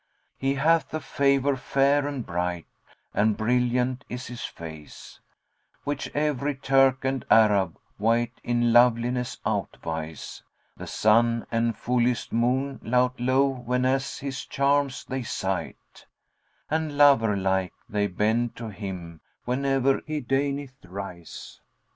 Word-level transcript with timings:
He 0.35 0.55
hath 0.55 0.91
a 0.95 0.99
favour 0.99 1.55
fair 1.55 2.07
and 2.07 2.25
bright, 2.25 2.65
and 3.13 3.37
brilliant 3.37 4.03
is 4.09 4.25
his 4.25 4.41
face, 4.43 5.19
* 5.49 5.83
Which 5.83 6.09
every 6.15 6.55
Turk 6.55 7.05
and 7.05 7.23
Arab 7.29 7.77
wight 7.99 8.31
in 8.43 8.73
loveliness 8.73 9.37
outvies: 9.45 10.41
The 10.75 10.87
Sun 10.87 11.45
and 11.51 11.77
fullest 11.77 12.33
Moon 12.33 12.79
lout 12.81 13.19
low 13.19 13.47
whenas 13.47 14.17
his 14.17 14.43
charms 14.43 15.05
they 15.05 15.21
sight, 15.21 16.07
* 16.31 16.71
And 16.71 16.97
lover 16.97 17.37
like 17.37 17.73
they 17.87 18.07
bend 18.07 18.55
to 18.55 18.69
him 18.69 19.21
whene'er 19.45 20.01
he 20.07 20.19
deigneth 20.19 20.83
rise. 20.83 21.61